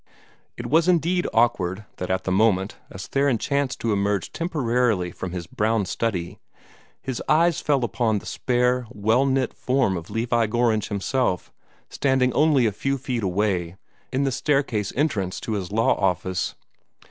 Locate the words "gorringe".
10.47-10.87